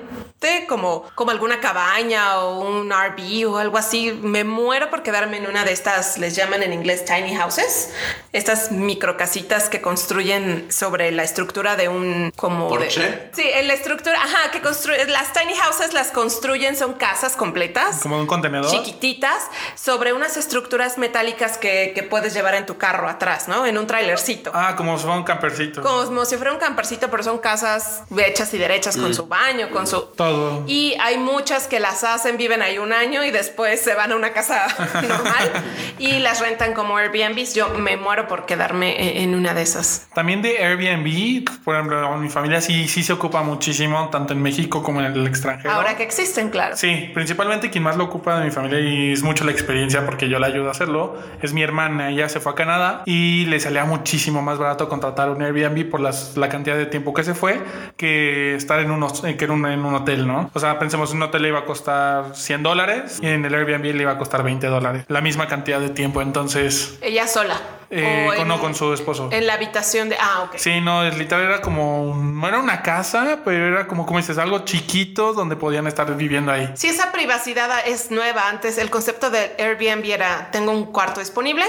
como, 0.67 1.03
como 1.15 1.31
alguna 1.31 1.59
cabaña 1.59 2.39
o 2.39 2.59
un 2.59 2.91
RV 2.91 3.47
o 3.47 3.57
algo 3.57 3.77
así. 3.77 4.11
Me 4.21 4.43
muero 4.43 4.89
por 4.89 5.03
quedarme 5.03 5.37
en 5.37 5.47
una 5.47 5.63
de 5.65 5.71
estas, 5.73 6.17
les 6.17 6.35
llaman 6.35 6.63
en 6.63 6.73
inglés 6.73 7.05
tiny 7.05 7.35
houses, 7.35 7.91
estas 8.33 8.71
microcasitas 8.71 9.69
que 9.69 9.81
construyen 9.81 10.71
sobre 10.71 11.11
la 11.11 11.23
estructura 11.23 11.75
de 11.75 11.87
un 11.89 12.31
como 12.35 12.75
de- 12.77 12.89
sí, 12.89 13.43
en 13.43 13.67
la 13.67 13.73
estructura, 13.73 14.17
ajá, 14.21 14.51
que 14.51 14.61
construyen 14.61 15.11
las 15.11 15.33
tiny 15.33 15.53
houses 15.55 15.93
las 15.93 16.11
construyen 16.11 16.75
son 16.75 16.93
casas 16.93 17.35
completas 17.35 17.99
Como 18.01 18.17
un 18.17 18.27
contenedor. 18.27 18.69
chiquititas 18.69 19.43
sobre 19.75 20.13
unas 20.13 20.37
estructuras 20.37 20.97
metálicas 20.97 21.57
que, 21.57 21.91
que 21.93 22.03
puedes 22.03 22.33
llevar 22.33 22.55
en 22.55 22.65
tu 22.65 22.77
carro 22.77 23.07
atrás, 23.09 23.47
¿no? 23.47 23.65
En 23.65 23.77
un 23.77 23.87
trailercito. 23.87 24.51
Ah, 24.53 24.75
como 24.75 24.97
si 24.97 25.03
fuera 25.03 25.17
un 25.17 25.23
campercito. 25.23 25.81
Como 25.81 26.25
si 26.25 26.35
fuera 26.37 26.51
un 26.53 26.59
campercito, 26.59 27.09
pero 27.09 27.23
son 27.23 27.37
casas 27.39 28.03
hechas 28.17 28.53
y 28.53 28.57
derechas 28.57 28.97
con 28.97 29.13
su 29.13 29.25
baño, 29.27 29.69
con 29.69 29.87
su... 29.87 30.01
Todo. 30.01 30.34
Todo. 30.35 30.63
Y 30.67 30.95
hay 31.01 31.17
muchas 31.17 31.67
que 31.67 31.79
las 31.79 32.03
hacen, 32.03 32.37
viven 32.37 32.61
ahí 32.61 32.77
un 32.77 32.93
año 32.93 33.23
y 33.23 33.31
después 33.31 33.81
se 33.81 33.93
van 33.95 34.11
a 34.11 34.15
una 34.15 34.31
casa 34.33 34.67
normal 35.07 35.51
y 35.99 36.19
las 36.19 36.39
rentan 36.41 36.73
como 36.73 36.97
Airbnbs. 36.97 37.53
Yo 37.55 37.69
me 37.69 37.97
muero 37.97 38.27
por 38.27 38.45
quedarme 38.45 38.91
e- 38.95 39.23
en 39.23 39.35
una 39.35 39.53
de 39.53 39.61
esas. 39.61 40.07
También 40.13 40.41
de 40.41 40.57
Airbnb, 40.63 41.45
por 41.63 41.75
ejemplo, 41.75 42.17
mi 42.17 42.29
familia 42.29 42.61
sí, 42.61 42.87
sí 42.87 43.03
se 43.03 43.13
ocupa 43.13 43.43
muchísimo, 43.43 44.09
tanto 44.09 44.33
en 44.33 44.41
México 44.41 44.83
como 44.83 45.01
en 45.01 45.07
el 45.07 45.27
extranjero. 45.27 45.71
Ahora 45.73 45.95
que 45.97 46.03
existen, 46.03 46.49
claro. 46.49 46.75
Sí, 46.77 47.09
principalmente 47.13 47.69
quien 47.69 47.83
más 47.83 47.95
lo 47.97 48.05
ocupa 48.05 48.39
de 48.39 48.45
mi 48.45 48.51
familia 48.51 48.79
y 48.79 49.11
es 49.13 49.23
mucho 49.23 49.43
la 49.43 49.51
experiencia 49.51 50.05
porque 50.05 50.29
yo 50.29 50.39
la 50.39 50.47
ayudo 50.47 50.67
a 50.67 50.71
hacerlo. 50.71 51.17
Es 51.41 51.53
mi 51.53 51.61
hermana, 51.63 52.09
ella 52.09 52.29
se 52.29 52.39
fue 52.39 52.51
a 52.51 52.55
Canadá 52.55 53.03
y 53.05 53.45
le 53.45 53.59
salía 53.59 53.85
muchísimo 53.85 54.41
más 54.41 54.57
barato 54.57 54.89
contratar 54.89 55.29
un 55.29 55.41
Airbnb 55.41 55.89
por 55.89 55.99
las, 55.99 56.35
la 56.37 56.49
cantidad 56.49 56.75
de 56.75 56.85
tiempo 56.85 57.13
que 57.13 57.23
se 57.23 57.33
fue 57.33 57.61
que 57.97 58.55
estar 58.55 58.79
en 58.79 58.91
un, 58.91 59.01
hos- 59.03 59.23
eh, 59.27 59.37
que 59.37 59.45
en 59.45 59.51
un, 59.51 59.65
en 59.65 59.83
un 59.85 59.95
hotel, 59.95 60.25
¿no? 60.25 60.50
O 60.53 60.60
sea, 60.60 60.79
pensemos, 60.79 61.13
un 61.13 61.22
hotel 61.22 61.44
le 61.44 61.48
iba 61.50 61.60
a 61.60 61.65
costar 61.65 62.36
100 62.36 62.63
dólares 62.63 63.20
y 63.22 63.27
en 63.27 63.46
el 63.46 63.53
Airbnb 63.53 63.84
le 63.84 64.01
iba 64.01 64.12
a 64.12 64.17
costar 64.17 64.44
20 64.44 64.67
dólares. 64.67 65.05
La 65.08 65.22
misma 65.22 65.48
cantidad 65.48 65.79
de 65.79 65.89
tiempo, 65.89 66.22
entonces, 66.22 66.98
Ella 67.01 67.27
sola. 67.27 67.55
Eh, 67.95 68.25
O 68.27 68.29
con, 68.31 68.41
en- 68.41 68.47
no 68.47 68.59
con 68.59 68.75
su 68.75 68.93
esposo. 68.93 69.29
En 69.31 69.47
la 69.47 69.53
habitación 69.53 70.09
de. 70.09 70.17
Ah, 70.19 70.43
ok. 70.43 70.55
Sí, 70.57 70.81
no, 70.81 71.03
es 71.03 71.17
literal 71.17 71.45
era 71.45 71.61
como, 71.61 72.15
no 72.21 72.47
era 72.47 72.59
una 72.59 72.81
casa, 72.81 73.39
pero 73.45 73.67
era 73.67 73.87
como, 73.87 74.05
como 74.05 74.19
dices, 74.19 74.37
algo 74.37 74.59
chiquito 74.65 75.33
donde 75.33 75.55
podían 75.55 75.87
estar 75.87 76.15
viviendo 76.15 76.51
ahí. 76.51 76.69
Si 76.75 76.87
esa 76.87 77.11
privacidad 77.11 77.69
es 77.87 78.11
nueva, 78.11 78.49
antes 78.49 78.77
el 78.77 78.89
concepto 78.89 79.29
de 79.29 79.55
Airbnb 79.59 80.05
era 80.05 80.49
tengo 80.51 80.71
un 80.71 80.85
cuarto 80.91 81.19
disponible 81.19 81.63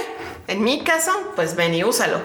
en 0.49 0.63
mi 0.63 0.83
casa, 0.85 1.13
pues 1.35 1.57
ven 1.57 1.75
y 1.75 1.83
úsalo. 1.85 2.21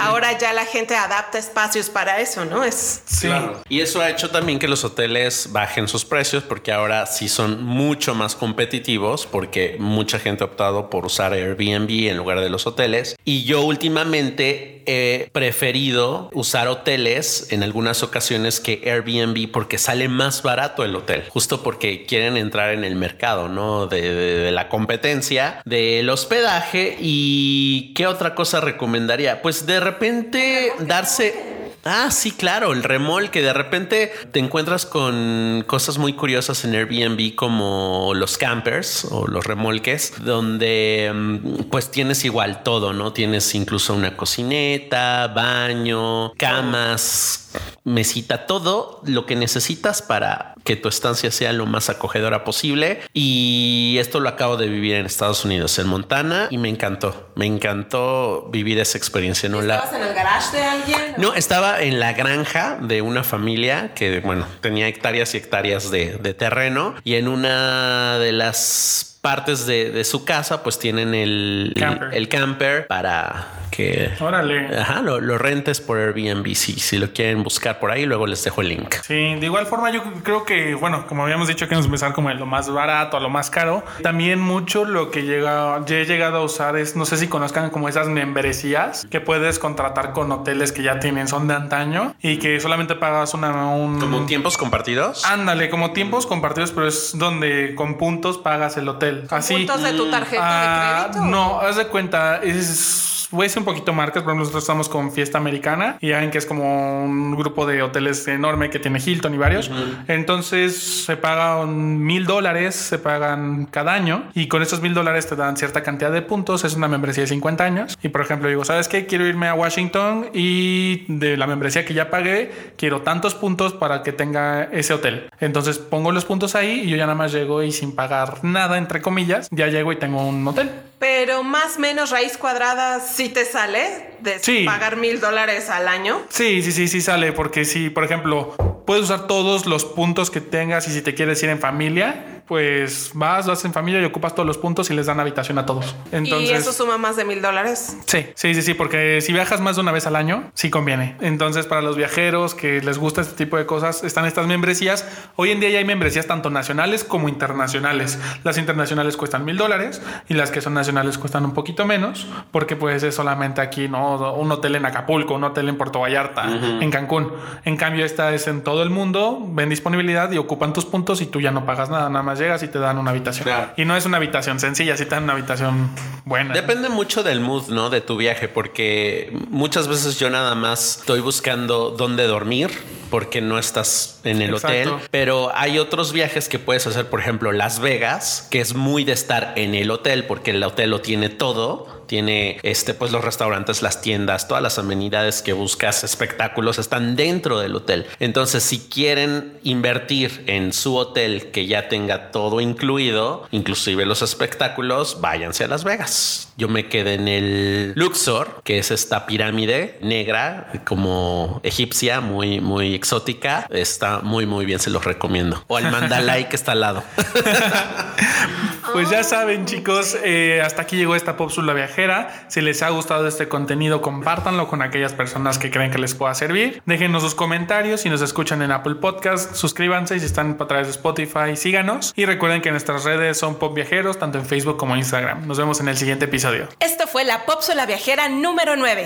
Ahora 0.00 0.36
ya 0.38 0.52
la 0.52 0.64
gente 0.66 0.96
adapta 0.96 1.38
espacios 1.38 1.88
para 1.90 2.20
eso, 2.20 2.44
¿no? 2.44 2.64
Es 2.64 3.02
Sí. 3.06 3.28
Y 3.68 3.80
eso 3.80 4.00
ha 4.00 4.10
hecho 4.10 4.30
también 4.30 4.58
que 4.58 4.68
los 4.68 4.84
hoteles 4.84 5.48
bajen 5.52 5.88
sus 5.88 6.04
precios 6.04 6.42
porque 6.42 6.72
ahora 6.72 7.06
sí 7.06 7.28
son 7.28 7.62
mucho 7.64 8.14
más 8.14 8.34
competitivos 8.34 9.26
porque 9.26 9.76
mucha 9.78 10.18
gente 10.18 10.44
ha 10.44 10.46
optado 10.46 10.90
por 10.90 11.06
usar 11.06 11.32
Airbnb 11.32 12.08
en 12.10 12.16
lugar 12.16 12.40
de 12.40 12.48
los 12.48 12.66
hoteles. 12.66 13.16
Y 13.24 13.33
yo 13.42 13.62
últimamente 13.62 14.82
he 14.86 15.28
preferido 15.32 16.30
usar 16.34 16.68
hoteles 16.68 17.48
en 17.50 17.62
algunas 17.62 18.02
ocasiones 18.02 18.60
que 18.60 18.82
Airbnb 18.84 19.50
porque 19.50 19.78
sale 19.78 20.08
más 20.08 20.42
barato 20.42 20.84
el 20.84 20.94
hotel, 20.94 21.24
justo 21.30 21.62
porque 21.62 22.04
quieren 22.06 22.36
entrar 22.36 22.72
en 22.74 22.84
el 22.84 22.94
mercado, 22.94 23.48
¿no? 23.48 23.86
De- 23.86 24.14
de 24.14 24.52
la 24.52 24.68
competencia, 24.68 25.62
del 25.64 26.08
hospedaje 26.10 26.96
y 27.00 27.92
qué 27.94 28.06
otra 28.06 28.34
cosa 28.34 28.60
recomendaría. 28.60 29.42
Pues 29.42 29.66
de 29.66 29.80
repente 29.80 30.70
darse... 30.80 31.53
Ah, 31.84 32.10
sí, 32.10 32.30
claro, 32.30 32.72
el 32.72 32.82
remolque. 32.82 33.42
De 33.42 33.52
repente 33.52 34.12
te 34.32 34.38
encuentras 34.38 34.86
con 34.86 35.64
cosas 35.66 35.98
muy 35.98 36.14
curiosas 36.14 36.64
en 36.64 36.74
Airbnb 36.74 37.34
como 37.34 38.12
los 38.14 38.38
campers 38.38 39.06
o 39.10 39.26
los 39.26 39.44
remolques, 39.44 40.14
donde 40.24 41.12
mm, 41.14 41.64
pues 41.70 41.90
tienes 41.90 42.24
igual 42.24 42.62
todo, 42.62 42.92
¿no? 42.94 43.12
Tienes 43.12 43.54
incluso 43.54 43.94
una 43.94 44.16
cocineta, 44.16 45.28
baño, 45.28 46.32
camas, 46.34 47.43
mesita, 47.84 48.46
todo 48.46 49.00
lo 49.04 49.26
que 49.26 49.36
necesitas 49.36 50.02
para 50.02 50.54
que 50.64 50.76
tu 50.76 50.88
estancia 50.88 51.30
sea 51.30 51.52
lo 51.52 51.66
más 51.66 51.90
acogedora 51.90 52.44
posible. 52.44 53.00
Y 53.12 53.96
esto 53.98 54.20
lo 54.20 54.28
acabo 54.28 54.56
de 54.56 54.66
vivir 54.68 54.94
en 54.94 55.06
Estados 55.06 55.44
Unidos, 55.44 55.78
en 55.78 55.86
Montana, 55.86 56.48
y 56.50 56.58
me 56.58 56.68
encantó. 56.68 57.30
Me 57.34 57.46
encantó 57.46 58.48
vivir 58.50 58.78
esa 58.78 58.98
experiencia. 58.98 59.48
No 59.48 59.60
la... 59.60 59.76
¿Estabas 59.76 59.94
en 59.94 60.02
el 60.08 60.14
garage 60.14 60.56
de 60.56 60.62
alguien? 60.62 61.00
No, 61.18 61.34
estaba 61.34 61.82
en 61.82 62.00
la 62.00 62.12
granja 62.12 62.78
de 62.80 63.02
una 63.02 63.22
familia 63.22 63.92
que, 63.94 64.20
bueno, 64.20 64.46
tenía 64.60 64.88
hectáreas 64.88 65.34
y 65.34 65.38
hectáreas 65.38 65.90
de, 65.90 66.16
de 66.16 66.34
terreno 66.34 66.94
y 67.04 67.14
en 67.14 67.28
una 67.28 68.18
de 68.18 68.32
las 68.32 69.18
partes 69.20 69.64
de, 69.64 69.90
de 69.90 70.04
su 70.04 70.26
casa 70.26 70.62
pues 70.62 70.78
tienen 70.78 71.14
el 71.14 71.72
Camper. 71.78 72.10
el 72.12 72.28
camper 72.28 72.86
para 72.86 73.46
que 73.74 74.10
Órale. 74.20 74.78
ajá, 74.78 75.02
lo, 75.02 75.20
lo 75.20 75.36
rentes 75.38 75.80
por 75.80 75.98
Airbnb 75.98 76.54
si, 76.54 76.74
si 76.78 76.98
lo 76.98 77.12
quieren 77.12 77.42
buscar 77.42 77.80
por 77.80 77.90
ahí 77.90 78.06
luego 78.06 78.26
les 78.26 78.44
dejo 78.44 78.60
el 78.60 78.68
link. 78.68 78.94
Sí, 79.02 79.34
de 79.34 79.46
igual 79.46 79.66
forma 79.66 79.90
yo 79.90 80.02
creo 80.22 80.44
que, 80.44 80.74
bueno, 80.74 81.06
como 81.06 81.24
habíamos 81.24 81.48
dicho 81.48 81.68
que 81.68 81.74
nos 81.74 81.86
empezar 81.86 82.12
como 82.12 82.28
de 82.28 82.36
lo 82.36 82.46
más 82.46 82.70
barato 82.70 83.16
a 83.16 83.20
lo 83.20 83.30
más 83.30 83.50
caro, 83.50 83.84
también 84.02 84.38
mucho 84.40 84.84
lo 84.84 85.10
que 85.10 85.22
llega, 85.22 85.80
ya 85.86 85.96
he 85.96 86.04
llegado 86.04 86.38
a 86.38 86.40
usar 86.42 86.76
es, 86.76 86.94
no 86.96 87.04
sé 87.04 87.16
si 87.16 87.26
conozcan 87.28 87.70
como 87.70 87.88
esas 87.88 88.06
membresías 88.08 89.06
que 89.10 89.20
puedes 89.20 89.58
contratar 89.58 90.12
con 90.12 90.30
hoteles 90.32 90.72
que 90.72 90.82
ya 90.82 91.00
tienen, 91.00 91.26
son 91.28 91.48
de 91.48 91.54
antaño 91.54 92.14
y 92.20 92.38
que 92.38 92.60
solamente 92.60 92.94
pagas 92.94 93.34
una... 93.34 93.54
Un, 93.74 93.98
Como 94.00 94.26
tiempos 94.26 94.56
compartidos. 94.56 95.24
Ándale, 95.24 95.70
como 95.70 95.92
tiempos 95.92 96.26
compartidos, 96.26 96.70
pero 96.72 96.86
es 96.88 97.12
donde 97.16 97.74
con 97.74 97.96
puntos 97.98 98.38
pagas 98.38 98.76
el 98.76 98.88
hotel. 98.88 99.26
Así. 99.30 99.54
¿Puntos 99.54 99.82
de 99.82 99.92
tu 99.94 100.10
tarjeta 100.10 100.42
Ah, 100.44 101.02
de 101.06 101.10
crédito? 101.10 101.26
No, 101.30 101.60
haz 101.60 101.76
de 101.76 101.86
cuenta, 101.86 102.40
es. 102.42 103.10
Voy 103.34 103.46
a 103.46 103.46
decir 103.46 103.58
un 103.58 103.64
poquito 103.64 103.92
marcas, 103.92 104.22
por 104.22 104.30
ejemplo, 104.30 104.44
nosotros 104.44 104.62
estamos 104.62 104.88
con 104.88 105.10
Fiesta 105.10 105.38
Americana 105.38 105.98
y 106.00 106.10
ya 106.10 106.20
ven 106.20 106.30
que 106.30 106.38
es 106.38 106.46
como 106.46 107.02
un 107.02 107.34
grupo 107.34 107.66
de 107.66 107.82
hoteles 107.82 108.28
enorme 108.28 108.70
que 108.70 108.78
tiene 108.78 109.00
Hilton 109.04 109.34
y 109.34 109.38
varios. 109.38 109.72
Entonces 110.06 111.04
se 111.04 111.16
pagan 111.16 111.98
mil 111.98 112.26
dólares, 112.26 112.76
se 112.76 113.00
pagan 113.00 113.66
cada 113.66 113.92
año 113.92 114.28
y 114.34 114.46
con 114.46 114.62
esos 114.62 114.82
mil 114.82 114.94
dólares 114.94 115.26
te 115.26 115.34
dan 115.34 115.56
cierta 115.56 115.82
cantidad 115.82 116.12
de 116.12 116.22
puntos. 116.22 116.62
Es 116.62 116.76
una 116.76 116.86
membresía 116.86 117.24
de 117.24 117.26
50 117.26 117.64
años. 117.64 117.98
Y 118.04 118.08
por 118.10 118.20
ejemplo, 118.20 118.48
digo, 118.48 118.64
¿sabes 118.64 118.86
qué? 118.86 119.06
Quiero 119.06 119.26
irme 119.26 119.48
a 119.48 119.54
Washington 119.54 120.28
y 120.32 121.04
de 121.08 121.36
la 121.36 121.48
membresía 121.48 121.84
que 121.84 121.92
ya 121.92 122.10
pagué, 122.10 122.52
quiero 122.76 123.02
tantos 123.02 123.34
puntos 123.34 123.72
para 123.72 124.04
que 124.04 124.12
tenga 124.12 124.62
ese 124.70 124.94
hotel. 124.94 125.28
Entonces 125.40 125.78
pongo 125.78 126.12
los 126.12 126.24
puntos 126.24 126.54
ahí 126.54 126.82
y 126.84 126.90
yo 126.90 126.96
ya 126.96 127.06
nada 127.06 127.18
más 127.18 127.32
llego 127.32 127.64
y 127.64 127.72
sin 127.72 127.96
pagar 127.96 128.44
nada, 128.44 128.78
entre 128.78 129.02
comillas, 129.02 129.48
ya 129.50 129.66
llego 129.66 129.90
y 129.90 129.96
tengo 129.96 130.24
un 130.24 130.46
hotel. 130.46 130.70
Pero 131.00 131.42
más 131.42 131.76
o 131.76 131.80
menos 131.80 132.10
raíz 132.10 132.38
cuadrada 132.38 133.00
sí 133.00 133.23
te 133.28 133.44
sale 133.44 134.10
de 134.20 134.38
Sí. 134.38 134.64
pagar 134.64 134.96
mil 134.96 135.20
dólares 135.20 135.70
al 135.70 135.88
año. 135.88 136.22
Sí, 136.28 136.62
sí, 136.62 136.72
sí, 136.72 136.88
sí 136.88 137.00
sale, 137.00 137.32
porque 137.32 137.64
si, 137.64 137.90
por 137.90 138.04
ejemplo, 138.04 138.54
puedes 138.86 139.04
usar 139.04 139.26
todos 139.26 139.66
los 139.66 139.84
puntos 139.84 140.30
que 140.30 140.40
tengas 140.40 140.88
y 140.88 140.92
si 140.92 141.02
te 141.02 141.14
quieres 141.14 141.42
ir 141.42 141.50
en 141.50 141.58
familia, 141.58 142.33
pues 142.46 143.12
vas, 143.14 143.46
vas 143.46 143.64
en 143.64 143.72
familia 143.72 144.00
y 144.00 144.04
ocupas 144.04 144.34
todos 144.34 144.46
los 144.46 144.58
puntos 144.58 144.90
y 144.90 144.94
les 144.94 145.06
dan 145.06 145.18
habitación 145.18 145.58
a 145.58 145.64
todos. 145.64 145.96
Entonces, 146.12 146.50
y 146.50 146.52
eso 146.52 146.72
suma 146.72 146.98
más 146.98 147.16
de 147.16 147.24
mil 147.24 147.40
dólares. 147.40 147.96
Sí, 148.06 148.26
sí, 148.34 148.54
sí, 148.54 148.62
sí, 148.62 148.74
porque 148.74 149.20
si 149.22 149.32
viajas 149.32 149.60
más 149.60 149.76
de 149.76 149.82
una 149.82 149.92
vez 149.92 150.06
al 150.06 150.16
año, 150.16 150.50
sí 150.52 150.68
conviene. 150.68 151.16
Entonces, 151.20 151.66
para 151.66 151.80
los 151.80 151.96
viajeros 151.96 152.54
que 152.54 152.82
les 152.82 152.98
gusta 152.98 153.22
este 153.22 153.34
tipo 153.34 153.56
de 153.56 153.64
cosas, 153.64 154.04
están 154.04 154.26
estas 154.26 154.46
membresías. 154.46 155.06
Hoy 155.36 155.52
en 155.52 155.60
día 155.60 155.70
ya 155.70 155.78
hay 155.78 155.84
membresías 155.86 156.26
tanto 156.26 156.50
nacionales 156.50 157.02
como 157.02 157.28
internacionales. 157.28 158.18
Las 158.44 158.58
internacionales 158.58 159.16
cuestan 159.16 159.44
mil 159.44 159.56
dólares 159.56 160.02
y 160.28 160.34
las 160.34 160.50
que 160.50 160.60
son 160.60 160.74
nacionales 160.74 161.16
cuestan 161.16 161.46
un 161.46 161.54
poquito 161.54 161.86
menos, 161.86 162.26
porque 162.50 162.76
pues 162.76 163.02
es 163.02 163.14
solamente 163.14 163.62
aquí, 163.62 163.88
¿no? 163.88 164.34
Un 164.34 164.52
hotel 164.52 164.76
en 164.76 164.84
Acapulco, 164.84 165.34
un 165.34 165.44
hotel 165.44 165.70
en 165.70 165.78
Puerto 165.78 166.00
Vallarta, 166.00 166.44
en 166.80 166.90
Cancún. 166.90 167.32
En 167.64 167.76
cambio, 167.78 168.04
esta 168.04 168.34
es 168.34 168.46
en 168.48 168.62
todo 168.62 168.82
el 168.82 168.90
mundo, 168.90 169.38
ven 169.48 169.70
disponibilidad 169.70 170.30
y 170.30 170.36
ocupan 170.36 170.74
tus 170.74 170.84
puntos 170.84 171.22
y 171.22 171.26
tú 171.26 171.40
ya 171.40 171.50
no 171.50 171.64
pagas 171.64 171.88
nada, 171.88 172.10
nada 172.10 172.22
más 172.22 172.33
llegas 172.38 172.62
y 172.62 172.68
te 172.68 172.78
dan 172.78 172.98
una 172.98 173.10
habitación. 173.10 173.44
Claro. 173.44 173.72
Y 173.76 173.84
no 173.84 173.96
es 173.96 174.06
una 174.06 174.16
habitación 174.16 174.60
sencilla, 174.60 174.96
sí 174.96 175.04
te 175.04 175.14
dan 175.14 175.24
una 175.24 175.34
habitación 175.34 175.90
buena. 176.24 176.54
Depende 176.54 176.88
mucho 176.88 177.22
del 177.22 177.40
mood, 177.40 177.68
¿no? 177.68 177.90
De 177.90 178.00
tu 178.00 178.16
viaje, 178.16 178.48
porque 178.48 179.36
muchas 179.48 179.88
veces 179.88 180.18
yo 180.18 180.30
nada 180.30 180.54
más 180.54 180.98
estoy 181.00 181.20
buscando 181.20 181.90
dónde 181.90 182.26
dormir 182.26 182.70
porque 183.10 183.40
no 183.40 183.58
estás 183.58 184.20
en 184.24 184.42
el 184.42 184.54
Exacto. 184.54 184.94
hotel, 184.94 185.08
pero 185.12 185.52
hay 185.54 185.78
otros 185.78 186.12
viajes 186.12 186.48
que 186.48 186.58
puedes 186.58 186.86
hacer, 186.86 187.08
por 187.08 187.20
ejemplo, 187.20 187.52
Las 187.52 187.78
Vegas, 187.78 188.48
que 188.50 188.60
es 188.60 188.74
muy 188.74 189.04
de 189.04 189.12
estar 189.12 189.52
en 189.56 189.74
el 189.76 189.90
hotel 189.92 190.24
porque 190.24 190.50
el 190.50 190.62
hotel 190.62 190.90
lo 190.90 191.00
tiene 191.00 191.28
todo. 191.28 192.02
Tiene 192.06 192.58
este, 192.62 192.92
pues 192.92 193.12
los 193.12 193.24
restaurantes, 193.24 193.80
las 193.82 194.02
tiendas, 194.02 194.46
todas 194.46 194.62
las 194.62 194.78
amenidades 194.78 195.40
que 195.40 195.54
buscas, 195.54 196.04
espectáculos 196.04 196.78
están 196.78 197.16
dentro 197.16 197.60
del 197.60 197.74
hotel. 197.74 198.06
Entonces, 198.20 198.62
si 198.62 198.78
quieren 198.78 199.58
invertir 199.62 200.44
en 200.46 200.72
su 200.72 200.96
hotel 200.96 201.50
que 201.50 201.66
ya 201.66 201.88
tenga 201.88 202.23
todo 202.30 202.60
incluido, 202.60 203.46
inclusive 203.50 204.06
los 204.06 204.22
espectáculos, 204.22 205.20
váyanse 205.20 205.64
a 205.64 205.68
Las 205.68 205.84
Vegas. 205.84 206.52
Yo 206.56 206.68
me 206.68 206.88
quedé 206.88 207.14
en 207.14 207.28
el 207.28 207.92
Luxor, 207.96 208.62
que 208.64 208.78
es 208.78 208.90
esta 208.90 209.26
pirámide 209.26 209.98
negra, 210.02 210.72
como 210.84 211.60
egipcia, 211.62 212.20
muy, 212.20 212.60
muy 212.60 212.94
exótica. 212.94 213.66
Está 213.70 214.20
muy, 214.20 214.46
muy 214.46 214.64
bien, 214.64 214.78
se 214.78 214.90
los 214.90 215.04
recomiendo. 215.04 215.64
O 215.66 215.76
al 215.76 215.90
Mandalay 215.90 216.48
que 216.48 216.56
está 216.56 216.72
al 216.72 216.80
lado. 216.80 217.02
Pues 218.94 219.10
ya 219.10 219.24
saben, 219.24 219.66
chicos, 219.66 220.16
eh, 220.22 220.62
hasta 220.64 220.82
aquí 220.82 220.96
llegó 220.96 221.16
esta 221.16 221.36
cápsula 221.36 221.72
viajera. 221.72 222.46
Si 222.46 222.60
les 222.60 222.80
ha 222.80 222.90
gustado 222.90 223.26
este 223.26 223.48
contenido, 223.48 224.00
compártanlo 224.00 224.68
con 224.68 224.82
aquellas 224.82 225.12
personas 225.12 225.58
que 225.58 225.72
creen 225.72 225.90
que 225.90 225.98
les 225.98 226.14
pueda 226.14 226.32
servir. 226.32 226.80
Déjenos 226.86 227.24
sus 227.24 227.34
comentarios 227.34 228.02
si 228.02 228.08
nos 228.08 228.22
escuchan 228.22 228.62
en 228.62 228.70
Apple 228.70 228.94
Podcast. 228.94 229.56
Suscríbanse 229.56 230.14
y 230.14 230.20
si 230.20 230.26
están 230.26 230.56
a 230.60 230.66
través 230.68 230.86
de 230.86 230.92
Spotify, 230.92 231.56
síganos. 231.56 232.12
Y 232.14 232.24
recuerden 232.24 232.62
que 232.62 232.70
nuestras 232.70 233.02
redes 233.02 233.36
son 233.36 233.56
Pop 233.56 233.74
Viajeros, 233.74 234.16
tanto 234.20 234.38
en 234.38 234.46
Facebook 234.46 234.76
como 234.76 234.94
en 234.94 235.00
Instagram. 235.00 235.44
Nos 235.44 235.58
vemos 235.58 235.80
en 235.80 235.88
el 235.88 235.96
siguiente 235.96 236.26
episodio. 236.26 236.68
Esto 236.78 237.08
fue 237.08 237.24
la 237.24 237.46
Pópsula 237.46 237.86
Viajera 237.86 238.28
número 238.28 238.76
9. 238.76 239.02